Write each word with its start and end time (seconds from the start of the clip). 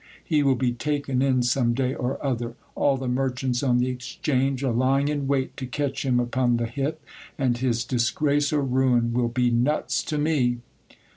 He 0.23 0.41
will 0.41 0.55
be 0.55 0.71
taken 0.71 1.21
in 1.21 1.43
some 1.43 1.75
day 1.75 1.93
or 1.93 2.17
other! 2.25 2.55
All 2.73 2.97
the 2.97 3.07
merchants 3.07 3.61
on 3.61 3.77
the 3.77 3.89
Exchange 3.89 4.63
are 4.63 4.73
lying 4.73 5.09
in 5.09 5.27
wait 5.27 5.55
to 5.57 5.67
catch 5.67 6.03
him 6.03 6.19
upon 6.19 6.57
the 6.57 6.65
hip; 6.65 7.03
and 7.37 7.55
his 7.59 7.85
disgrace 7.85 8.51
or 8.51 8.63
ruin 8.63 9.13
will 9.13 9.29
be 9.29 9.51
nuts 9.51 10.01
to 10.05 10.17
me. 10.17 10.57